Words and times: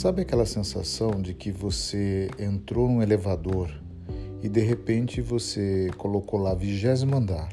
Sabe 0.00 0.22
aquela 0.22 0.46
sensação 0.46 1.20
de 1.20 1.34
que 1.34 1.52
você 1.52 2.30
entrou 2.38 2.88
num 2.88 3.02
elevador 3.02 3.70
e 4.42 4.48
de 4.48 4.60
repente 4.60 5.20
você 5.20 5.90
colocou 5.98 6.40
lá 6.40 6.54
vigésimo 6.54 7.14
andar 7.14 7.52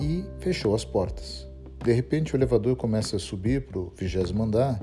e 0.00 0.24
fechou 0.38 0.74
as 0.74 0.86
portas? 0.86 1.46
De 1.84 1.92
repente 1.92 2.34
o 2.34 2.38
elevador 2.38 2.76
começa 2.76 3.16
a 3.16 3.18
subir 3.18 3.66
para 3.66 3.78
o 3.78 3.92
vigésimo 3.94 4.42
andar 4.42 4.80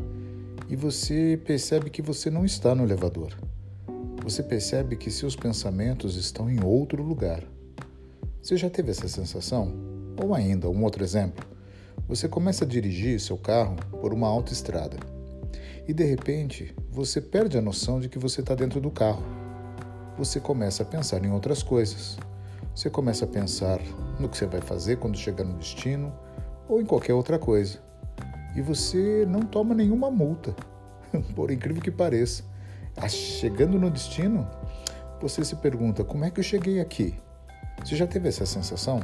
e 0.69 0.75
você 0.75 1.35
percebe 1.43 1.89
que 1.89 2.03
você 2.03 2.29
não 2.29 2.45
está 2.45 2.75
no 2.75 2.83
elevador. 2.83 3.33
Você 4.23 4.43
percebe 4.43 4.97
que 4.97 5.09
seus 5.09 5.35
pensamentos 5.35 6.15
estão 6.15 6.47
em 6.47 6.63
outro 6.63 7.01
lugar. 7.01 7.43
Você 8.39 8.55
já 8.55 8.69
teve 8.69 8.91
essa 8.91 9.07
sensação? 9.07 9.73
Ou 10.23 10.35
ainda, 10.35 10.69
um 10.69 10.83
outro 10.83 11.03
exemplo. 11.03 11.43
Você 12.07 12.27
começa 12.27 12.65
a 12.65 12.67
dirigir 12.67 13.19
seu 13.19 13.35
carro 13.35 13.77
por 13.99 14.13
uma 14.13 14.27
autoestrada 14.27 15.17
e 15.89 15.93
de 15.93 16.03
repente 16.03 16.71
você 16.91 17.19
perde 17.19 17.57
a 17.57 17.61
noção 17.63 17.99
de 17.99 18.07
que 18.07 18.19
você 18.19 18.41
está 18.41 18.53
dentro 18.53 18.79
do 18.79 18.91
carro. 18.91 19.23
Você 20.19 20.39
começa 20.39 20.83
a 20.83 20.85
pensar 20.85 21.25
em 21.25 21.31
outras 21.31 21.63
coisas. 21.63 22.15
Você 22.75 22.91
começa 22.91 23.25
a 23.25 23.27
pensar 23.27 23.79
no 24.19 24.29
que 24.29 24.37
você 24.37 24.45
vai 24.45 24.61
fazer 24.61 24.97
quando 24.97 25.17
chegar 25.17 25.43
no 25.43 25.57
destino 25.57 26.13
ou 26.67 26.79
em 26.79 26.85
qualquer 26.85 27.15
outra 27.15 27.39
coisa. 27.39 27.79
E 28.55 28.61
você 28.61 29.25
não 29.27 29.39
toma 29.39 29.73
nenhuma 29.73 30.11
multa, 30.11 30.55
por 31.35 31.49
incrível 31.49 31.81
que 31.81 31.89
pareça. 31.89 32.43
Chegando 33.07 33.79
no 33.79 33.89
destino, 33.89 34.47
você 35.19 35.43
se 35.43 35.55
pergunta: 35.55 36.03
como 36.03 36.23
é 36.23 36.29
que 36.29 36.39
eu 36.39 36.43
cheguei 36.43 36.79
aqui? 36.79 37.15
Você 37.83 37.95
já 37.95 38.05
teve 38.05 38.29
essa 38.29 38.45
sensação? 38.45 38.99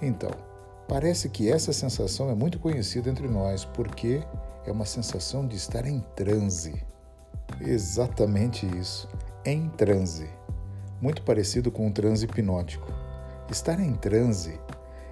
Então, 0.00 0.30
Parece 0.90 1.28
que 1.28 1.48
essa 1.48 1.72
sensação 1.72 2.30
é 2.30 2.34
muito 2.34 2.58
conhecida 2.58 3.08
entre 3.08 3.28
nós 3.28 3.64
porque 3.64 4.24
é 4.66 4.72
uma 4.72 4.84
sensação 4.84 5.46
de 5.46 5.56
estar 5.56 5.86
em 5.86 6.00
transe. 6.14 6.82
Exatamente 7.60 8.66
isso, 8.78 9.08
em 9.44 9.68
transe. 9.70 10.28
Muito 11.00 11.22
parecido 11.22 11.70
com 11.70 11.86
um 11.86 11.92
transe 11.92 12.24
hipnótico. 12.24 12.86
Estar 13.50 13.80
em 13.80 13.94
transe 13.94 14.60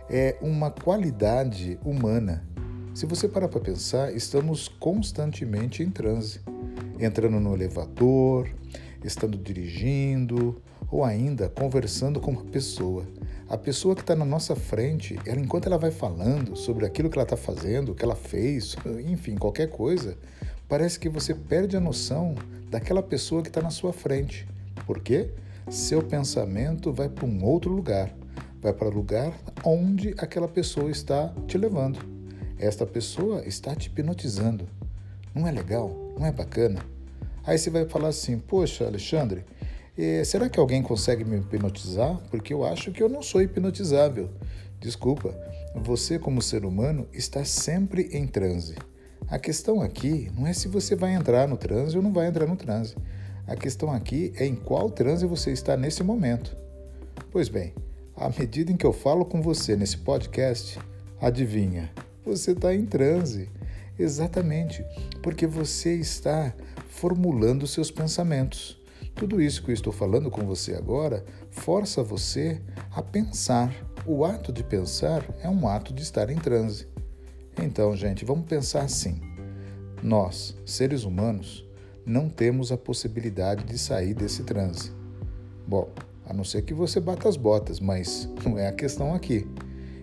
é 0.09 0.37
uma 0.41 0.71
qualidade 0.71 1.79
humana. 1.85 2.47
Se 2.95 3.07
você 3.07 3.29
parar 3.29 3.49
para 3.49 3.61
pensar, 3.61 4.15
estamos 4.15 4.69
constantemente 4.69 5.83
em 5.83 5.91
transe, 5.91 6.41
entrando 6.99 7.39
no 7.41 7.55
elevador, 7.55 8.49
estando 9.05 9.39
dirigindo 9.39 10.61
ou 10.91 11.05
ainda 11.05 11.49
conversando 11.49 12.21
com 12.21 12.31
uma 12.31 12.45
pessoa. 12.45 13.05
A 13.49 13.57
pessoa 13.57 13.95
que 13.95 14.01
está 14.03 14.15
na 14.15 14.25
nossa 14.25 14.55
frente, 14.55 15.19
ela, 15.25 15.41
enquanto 15.41 15.67
ela 15.67 15.79
vai 15.79 15.91
falando 15.91 16.57
sobre 16.57 16.85
aquilo 16.85 17.09
que 17.09 17.17
ela 17.17 17.25
está 17.25 17.37
fazendo, 17.37 17.93
o 17.93 17.95
que 17.95 18.05
ela 18.05 18.15
fez, 18.15 18.77
enfim, 19.07 19.37
qualquer 19.37 19.69
coisa, 19.69 20.17
parece 20.69 20.99
que 20.99 21.09
você 21.09 21.35
perde 21.35 21.77
a 21.77 21.81
noção 21.81 22.35
daquela 22.71 23.03
pessoa 23.03 23.43
que 23.43 23.49
está 23.49 23.63
na 23.63 23.71
sua 23.71 23.93
frente. 23.93 24.47
Por 24.87 25.01
quê? 25.01 25.31
Seu 25.71 26.03
pensamento 26.03 26.93
vai 26.93 27.09
para 27.09 27.27
um 27.27 27.45
outro 27.45 27.71
lugar, 27.71 28.15
vai 28.61 28.73
para 28.73 28.89
o 28.89 28.93
lugar 28.93 29.33
onde 29.65 30.15
aquela 30.19 30.49
pessoa 30.49 30.91
está 30.91 31.33
te 31.47 31.57
levando. 31.59 31.99
Esta 32.59 32.85
pessoa 32.85 33.47
está 33.47 33.75
te 33.75 33.87
hipnotizando. 33.87 34.69
Não 35.35 35.47
é 35.47 35.53
legal? 35.53 35.95
Não 36.19 36.27
é 36.27 36.33
bacana? 36.33 36.81
Aí 37.47 37.57
você 37.57 37.71
vai 37.71 37.87
falar 37.87 38.09
assim: 38.09 38.39
Poxa, 38.39 38.85
Alexandre, 38.85 39.45
será 40.25 40.49
que 40.49 40.61
alguém 40.61 40.83
consegue 40.83 41.25
me 41.25 41.39
hipnotizar? 41.39 42.21
Porque 42.31 42.55
eu 42.55 42.65
acho 42.65 42.93
que 42.93 43.03
eu 43.03 43.09
não 43.09 43.23
sou 43.23 43.43
hipnotizável. 43.43 44.31
Desculpa, 44.81 45.35
você, 45.75 46.19
como 46.19 46.41
ser 46.41 46.65
humano, 46.65 47.09
está 47.13 47.45
sempre 47.45 48.09
em 48.13 48.27
transe. 48.27 48.77
A 49.29 49.39
questão 49.39 49.83
aqui 49.83 50.31
não 50.35 50.47
é 50.47 50.53
se 50.53 50.69
você 50.69 50.95
vai 50.95 51.15
entrar 51.15 51.49
no 51.49 51.57
transe 51.57 51.97
ou 51.97 52.03
não 52.03 52.13
vai 52.13 52.29
entrar 52.29 52.47
no 52.47 52.57
transe. 52.57 52.95
A 53.47 53.57
questão 53.57 53.93
aqui 53.93 54.33
é 54.37 54.47
em 54.47 54.55
qual 54.55 54.89
transe 54.91 55.27
você 55.27 55.51
está 55.51 55.77
nesse 55.77 56.03
momento. 56.03 56.57
Pois 57.31 57.49
bem, 57.49 57.75
à 58.17 58.29
medida 58.29 58.71
em 58.71 58.77
que 58.77 58.87
eu 58.87 58.93
falo 58.93 59.25
com 59.25 59.43
você 59.43 59.77
nesse 59.77 59.99
podcast, 59.99 60.79
adivinha, 61.21 61.91
você 62.25 62.53
está 62.53 62.75
em 62.75 62.87
transe. 62.87 63.49
Exatamente, 63.99 64.85
porque 65.23 65.47
você 65.47 65.95
está 65.95 66.55
formulando 66.89 67.67
seus 67.67 67.91
pensamentos. 67.91 68.78
Tudo 69.19 69.43
isso 69.43 69.65
que 69.65 69.71
eu 69.73 69.75
estou 69.75 69.93
falando 69.93 70.31
com 70.31 70.47
você 70.47 70.75
agora 70.75 71.25
força 71.51 72.05
você 72.05 72.63
a 72.93 73.03
pensar. 73.03 73.75
O 74.07 74.25
ato 74.25 74.53
de 74.53 74.63
pensar 74.63 75.25
é 75.43 75.49
um 75.49 75.67
ato 75.67 75.93
de 75.93 76.05
estar 76.05 76.31
em 76.31 76.37
transe. 76.37 76.87
Então, 77.61 77.97
gente, 77.97 78.25
vamos 78.25 78.47
pensar 78.47 78.83
assim. 78.83 79.21
Nós, 80.01 80.57
seres 80.65 81.03
humanos, 81.03 81.69
não 82.07 82.29
temos 82.29 82.71
a 82.71 82.79
possibilidade 82.79 83.65
de 83.65 83.77
sair 83.77 84.15
desse 84.15 84.45
transe. 84.45 84.93
Bom, 85.67 85.91
a 86.25 86.33
não 86.33 86.45
ser 86.45 86.63
que 86.63 86.73
você 86.73 87.01
bata 87.01 87.29
as 87.29 87.37
botas, 87.37 87.81
mas 87.81 88.29
não 88.47 88.57
é 88.57 88.69
a 88.69 88.73
questão 88.73 89.13
aqui. 89.13 89.45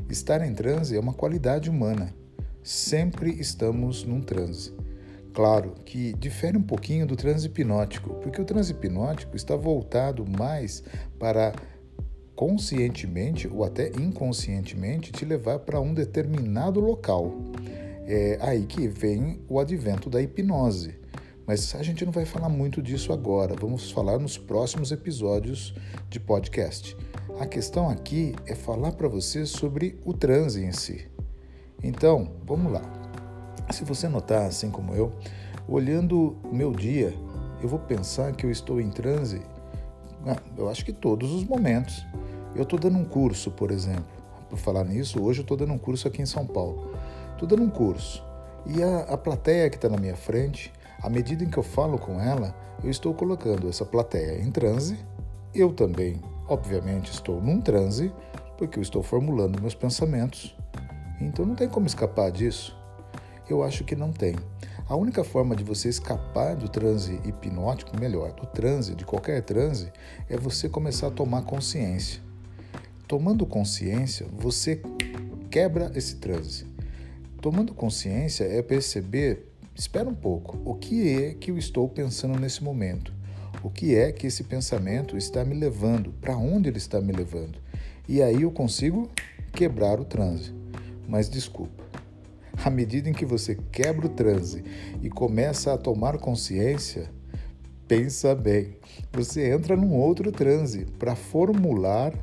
Estar 0.09 0.45
em 0.45 0.53
transe 0.53 0.93
é 0.93 0.99
uma 0.99 1.13
qualidade 1.13 1.69
humana. 1.69 2.13
Sempre 2.61 3.31
estamos 3.39 4.03
num 4.03 4.19
transe. 4.19 4.73
Claro 5.35 5.75
que 5.83 6.13
difere 6.13 6.57
um 6.57 6.63
pouquinho 6.63 7.05
do 7.05 7.17
transe 7.17 7.47
hipnótico, 7.47 8.13
porque 8.21 8.41
o 8.41 8.45
transe 8.45 8.71
hipnótico 8.71 9.35
está 9.35 9.53
voltado 9.53 10.25
mais 10.25 10.81
para 11.19 11.53
conscientemente 12.33 13.45
ou 13.45 13.65
até 13.65 13.89
inconscientemente 13.99 15.11
te 15.11 15.25
levar 15.25 15.59
para 15.59 15.81
um 15.81 15.93
determinado 15.93 16.79
local. 16.79 17.33
É 18.07 18.37
aí 18.39 18.65
que 18.65 18.87
vem 18.87 19.41
o 19.49 19.59
advento 19.59 20.09
da 20.09 20.21
hipnose. 20.21 20.95
Mas 21.45 21.75
a 21.75 21.83
gente 21.83 22.05
não 22.05 22.13
vai 22.13 22.23
falar 22.23 22.47
muito 22.47 22.81
disso 22.81 23.11
agora, 23.11 23.55
vamos 23.59 23.91
falar 23.91 24.17
nos 24.17 24.37
próximos 24.37 24.93
episódios 24.93 25.75
de 26.09 26.17
podcast. 26.17 26.95
A 27.41 27.45
questão 27.45 27.89
aqui 27.89 28.33
é 28.47 28.55
falar 28.55 28.93
para 28.93 29.09
você 29.09 29.45
sobre 29.45 29.99
o 30.05 30.13
transe 30.13 30.63
em 30.63 30.71
si. 30.71 31.05
Então, 31.83 32.31
vamos 32.45 32.71
lá. 32.71 33.04
Se 33.71 33.83
você 33.83 34.07
notar, 34.07 34.45
assim 34.45 34.69
como 34.69 34.93
eu, 34.93 35.11
olhando 35.67 36.37
o 36.43 36.55
meu 36.55 36.71
dia, 36.71 37.13
eu 37.61 37.67
vou 37.67 37.79
pensar 37.79 38.31
que 38.33 38.45
eu 38.45 38.51
estou 38.51 38.79
em 38.79 38.89
transe, 38.89 39.41
ah, 40.27 40.37
eu 40.57 40.69
acho 40.69 40.83
que 40.83 40.91
todos 40.91 41.31
os 41.31 41.43
momentos. 41.43 42.05
Eu 42.55 42.63
estou 42.63 42.79
dando 42.79 42.97
um 42.97 43.05
curso, 43.05 43.51
por 43.51 43.69
exemplo. 43.69 44.05
Por 44.49 44.57
falar 44.57 44.83
nisso, 44.83 45.21
hoje 45.21 45.39
eu 45.39 45.43
estou 45.43 45.57
dando 45.57 45.73
um 45.73 45.77
curso 45.77 46.07
aqui 46.07 46.21
em 46.21 46.25
São 46.25 46.45
Paulo. 46.47 46.91
Estou 47.33 47.47
dando 47.47 47.63
um 47.63 47.69
curso. 47.69 48.23
E 48.65 48.81
a, 48.81 49.01
a 49.01 49.17
plateia 49.17 49.69
que 49.69 49.75
está 49.75 49.89
na 49.89 49.97
minha 49.97 50.15
frente, 50.15 50.71
à 51.01 51.09
medida 51.09 51.43
em 51.43 51.49
que 51.49 51.57
eu 51.57 51.63
falo 51.63 51.99
com 51.99 52.19
ela, 52.19 52.55
eu 52.83 52.89
estou 52.89 53.13
colocando 53.13 53.67
essa 53.69 53.85
plateia 53.85 54.41
em 54.41 54.49
transe. 54.49 54.97
Eu 55.53 55.71
também, 55.73 56.21
obviamente, 56.47 57.11
estou 57.11 57.41
num 57.41 57.61
transe, 57.61 58.11
porque 58.57 58.79
eu 58.79 58.81
estou 58.81 59.03
formulando 59.03 59.61
meus 59.61 59.75
pensamentos. 59.75 60.55
Então 61.21 61.45
não 61.45 61.55
tem 61.55 61.67
como 61.67 61.85
escapar 61.85 62.31
disso. 62.31 62.75
Eu 63.49 63.63
acho 63.63 63.83
que 63.83 63.95
não 63.95 64.11
tem. 64.11 64.35
A 64.87 64.95
única 64.95 65.23
forma 65.23 65.55
de 65.55 65.63
você 65.63 65.89
escapar 65.89 66.55
do 66.55 66.69
transe 66.69 67.19
hipnótico, 67.25 67.99
melhor, 67.99 68.33
do 68.33 68.45
transe, 68.45 68.95
de 68.95 69.05
qualquer 69.05 69.41
transe, 69.41 69.91
é 70.29 70.37
você 70.37 70.69
começar 70.69 71.07
a 71.07 71.11
tomar 71.11 71.43
consciência. 71.43 72.21
Tomando 73.07 73.45
consciência, 73.45 74.25
você 74.31 74.81
quebra 75.49 75.91
esse 75.95 76.15
transe. 76.15 76.65
Tomando 77.41 77.73
consciência 77.73 78.43
é 78.45 78.61
perceber, 78.61 79.51
espera 79.75 80.09
um 80.09 80.15
pouco, 80.15 80.59
o 80.65 80.73
que 80.75 81.13
é 81.13 81.33
que 81.33 81.51
eu 81.51 81.57
estou 81.57 81.87
pensando 81.87 82.39
nesse 82.39 82.63
momento? 82.63 83.13
O 83.63 83.69
que 83.69 83.95
é 83.95 84.11
que 84.11 84.27
esse 84.27 84.43
pensamento 84.43 85.17
está 85.17 85.43
me 85.45 85.55
levando? 85.55 86.11
Para 86.21 86.37
onde 86.37 86.69
ele 86.69 86.77
está 86.77 87.01
me 87.01 87.11
levando? 87.11 87.59
E 88.07 88.21
aí 88.21 88.43
eu 88.43 88.51
consigo 88.51 89.09
quebrar 89.51 89.99
o 89.99 90.05
transe. 90.05 90.53
Mas 91.07 91.29
desculpa, 91.29 91.83
à 92.63 92.69
medida 92.69 93.09
em 93.09 93.13
que 93.13 93.25
você 93.25 93.55
quebra 93.71 94.07
o 94.07 94.09
transe 94.09 94.63
e 95.01 95.09
começa 95.09 95.73
a 95.73 95.77
tomar 95.77 96.17
consciência, 96.17 97.11
pensa 97.87 98.33
bem, 98.33 98.77
você 99.11 99.51
entra 99.51 99.75
num 99.75 99.93
outro 99.93 100.31
transe 100.31 100.85
para 100.97 101.15
formular 101.15 102.13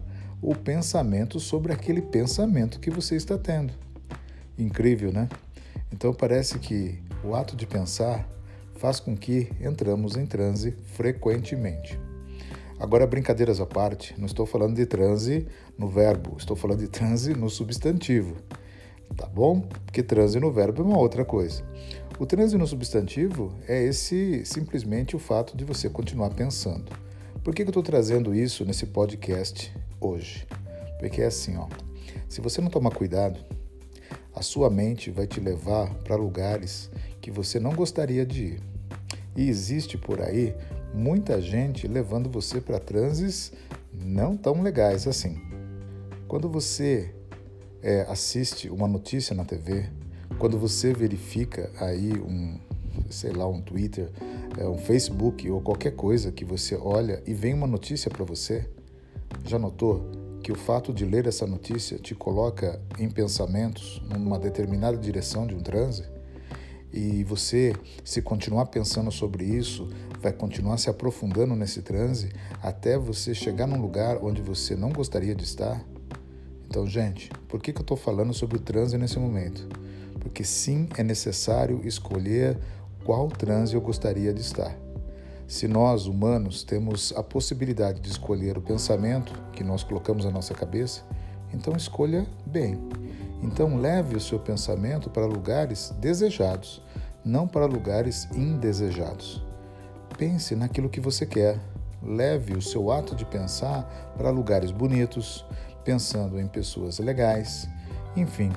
o 0.40 0.54
pensamento 0.54 1.38
sobre 1.38 1.72
aquele 1.72 2.02
pensamento 2.02 2.80
que 2.80 2.90
você 2.90 3.14
está 3.14 3.38
tendo. 3.38 3.72
Incrível, 4.58 5.12
né? 5.12 5.28
Então 5.92 6.12
parece 6.12 6.58
que 6.58 6.98
o 7.24 7.34
ato 7.34 7.54
de 7.54 7.66
pensar 7.66 8.28
faz 8.76 8.98
com 8.98 9.16
que 9.16 9.52
entramos 9.60 10.16
em 10.16 10.26
transe 10.26 10.72
frequentemente. 10.94 11.98
Agora, 12.80 13.06
brincadeiras 13.06 13.60
à 13.60 13.66
parte, 13.66 14.12
não 14.18 14.26
estou 14.26 14.44
falando 14.44 14.74
de 14.74 14.84
transe 14.86 15.46
no 15.78 15.88
verbo, 15.88 16.36
estou 16.36 16.56
falando 16.56 16.80
de 16.80 16.88
transe 16.88 17.32
no 17.32 17.48
substantivo 17.48 18.34
tá 19.16 19.26
bom? 19.26 19.60
Porque 19.60 20.02
transe 20.02 20.38
no 20.40 20.52
verbo 20.52 20.82
é 20.82 20.84
uma 20.84 20.98
outra 20.98 21.24
coisa. 21.24 21.62
O 22.18 22.26
transe 22.26 22.56
no 22.56 22.66
substantivo 22.66 23.52
é 23.66 23.82
esse 23.82 24.44
simplesmente 24.44 25.16
o 25.16 25.18
fato 25.18 25.56
de 25.56 25.64
você 25.64 25.88
continuar 25.88 26.30
pensando. 26.30 26.92
Por 27.42 27.54
que, 27.54 27.62
que 27.62 27.68
eu 27.68 27.72
estou 27.72 27.82
trazendo 27.82 28.34
isso 28.34 28.64
nesse 28.64 28.86
podcast 28.86 29.74
hoje? 30.00 30.46
Porque 30.98 31.22
é 31.22 31.26
assim, 31.26 31.56
ó. 31.56 31.66
Se 32.28 32.40
você 32.40 32.60
não 32.60 32.70
tomar 32.70 32.92
cuidado, 32.92 33.40
a 34.34 34.42
sua 34.42 34.70
mente 34.70 35.10
vai 35.10 35.26
te 35.26 35.40
levar 35.40 35.92
para 36.04 36.16
lugares 36.16 36.90
que 37.20 37.30
você 37.30 37.58
não 37.58 37.74
gostaria 37.74 38.24
de 38.24 38.44
ir. 38.44 38.60
E 39.36 39.48
existe 39.48 39.98
por 39.98 40.20
aí 40.20 40.54
muita 40.94 41.40
gente 41.40 41.88
levando 41.88 42.30
você 42.30 42.60
para 42.60 42.78
transes 42.78 43.52
não 43.92 44.36
tão 44.36 44.62
legais 44.62 45.06
assim. 45.06 45.40
Quando 46.28 46.48
você 46.48 47.14
é, 47.82 48.02
assiste 48.08 48.70
uma 48.70 48.86
notícia 48.86 49.34
na 49.34 49.44
TV, 49.44 49.86
quando 50.38 50.58
você 50.58 50.92
verifica 50.92 51.70
aí 51.78 52.12
um, 52.12 52.58
sei 53.10 53.32
lá, 53.32 53.46
um 53.46 53.60
Twitter, 53.60 54.10
é, 54.58 54.66
um 54.66 54.78
Facebook 54.78 55.48
ou 55.50 55.60
qualquer 55.60 55.92
coisa 55.92 56.30
que 56.30 56.44
você 56.44 56.76
olha 56.76 57.22
e 57.26 57.34
vem 57.34 57.54
uma 57.54 57.66
notícia 57.66 58.10
para 58.10 58.24
você, 58.24 58.68
já 59.44 59.58
notou 59.58 60.10
que 60.42 60.52
o 60.52 60.56
fato 60.56 60.92
de 60.92 61.04
ler 61.04 61.26
essa 61.26 61.46
notícia 61.46 61.98
te 61.98 62.14
coloca 62.14 62.80
em 62.98 63.08
pensamentos 63.08 64.02
numa 64.08 64.38
determinada 64.38 64.96
direção 64.96 65.46
de 65.46 65.54
um 65.54 65.60
transe? 65.60 66.04
E 66.92 67.24
você, 67.24 67.72
se 68.04 68.20
continuar 68.20 68.66
pensando 68.66 69.10
sobre 69.10 69.44
isso, 69.44 69.88
vai 70.20 70.32
continuar 70.32 70.76
se 70.76 70.90
aprofundando 70.90 71.56
nesse 71.56 71.80
transe 71.80 72.30
até 72.62 72.98
você 72.98 73.34
chegar 73.34 73.66
num 73.66 73.80
lugar 73.80 74.18
onde 74.22 74.42
você 74.42 74.76
não 74.76 74.90
gostaria 74.90 75.34
de 75.34 75.44
estar? 75.44 75.82
Então, 76.72 76.86
gente, 76.86 77.28
por 77.48 77.60
que, 77.60 77.70
que 77.70 77.80
eu 77.80 77.82
estou 77.82 77.98
falando 77.98 78.32
sobre 78.32 78.56
o 78.56 78.58
transe 78.58 78.96
nesse 78.96 79.18
momento? 79.18 79.68
Porque 80.18 80.42
sim, 80.42 80.88
é 80.96 81.02
necessário 81.02 81.82
escolher 81.84 82.58
qual 83.04 83.28
transe 83.28 83.74
eu 83.74 83.80
gostaria 83.82 84.32
de 84.32 84.40
estar. 84.40 84.74
Se 85.46 85.68
nós, 85.68 86.06
humanos, 86.06 86.64
temos 86.64 87.12
a 87.14 87.22
possibilidade 87.22 88.00
de 88.00 88.08
escolher 88.08 88.56
o 88.56 88.62
pensamento 88.62 89.34
que 89.52 89.62
nós 89.62 89.84
colocamos 89.84 90.24
na 90.24 90.30
nossa 90.30 90.54
cabeça, 90.54 91.02
então 91.52 91.76
escolha 91.76 92.26
bem. 92.46 92.78
Então 93.42 93.76
leve 93.76 94.16
o 94.16 94.20
seu 94.20 94.38
pensamento 94.38 95.10
para 95.10 95.26
lugares 95.26 95.92
desejados, 96.00 96.82
não 97.22 97.46
para 97.46 97.66
lugares 97.66 98.26
indesejados. 98.34 99.44
Pense 100.16 100.56
naquilo 100.56 100.88
que 100.88 101.00
você 101.00 101.26
quer. 101.26 101.60
Leve 102.02 102.54
o 102.54 102.62
seu 102.62 102.90
ato 102.90 103.14
de 103.14 103.24
pensar 103.24 103.84
para 104.16 104.30
lugares 104.30 104.72
bonitos, 104.72 105.44
pensando 105.84 106.40
em 106.40 106.46
pessoas 106.46 106.98
legais. 106.98 107.68
Enfim, 108.16 108.50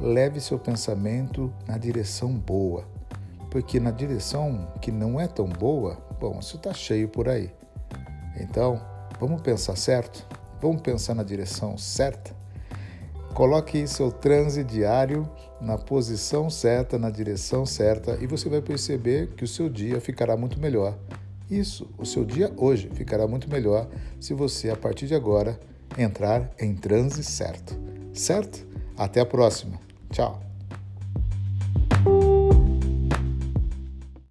leve 0.00 0.40
seu 0.40 0.58
pensamento 0.58 1.52
na 1.66 1.78
direção 1.78 2.32
boa, 2.32 2.84
porque 3.50 3.78
na 3.78 3.90
direção 3.90 4.72
que 4.80 4.90
não 4.90 5.20
é 5.20 5.26
tão 5.26 5.46
boa, 5.46 5.98
bom, 6.20 6.38
isso 6.40 6.56
está 6.56 6.72
cheio 6.72 7.08
por 7.08 7.28
aí. 7.28 7.50
Então, 8.40 8.80
vamos 9.20 9.42
pensar 9.42 9.76
certo? 9.76 10.26
Vamos 10.60 10.80
pensar 10.80 11.14
na 11.14 11.22
direção 11.22 11.76
certa? 11.76 12.34
Coloque 13.34 13.86
seu 13.86 14.12
transe 14.12 14.62
diário 14.62 15.28
na 15.60 15.78
posição 15.78 16.50
certa, 16.50 16.98
na 16.98 17.08
direção 17.08 17.64
certa, 17.64 18.18
e 18.20 18.26
você 18.26 18.48
vai 18.48 18.60
perceber 18.60 19.28
que 19.28 19.44
o 19.44 19.48
seu 19.48 19.68
dia 19.68 20.00
ficará 20.00 20.36
muito 20.36 20.60
melhor. 20.60 20.98
Isso, 21.50 21.88
o 21.98 22.04
seu 22.04 22.24
dia 22.24 22.52
hoje 22.56 22.90
ficará 22.94 23.26
muito 23.26 23.48
melhor 23.48 23.88
se 24.20 24.34
você, 24.34 24.70
a 24.70 24.76
partir 24.76 25.06
de 25.06 25.14
agora, 25.14 25.58
entrar 25.98 26.50
em 26.58 26.74
transe 26.74 27.22
certo. 27.22 27.78
Certo? 28.12 28.66
Até 28.96 29.20
a 29.20 29.26
próxima. 29.26 29.80
Tchau. 30.10 30.51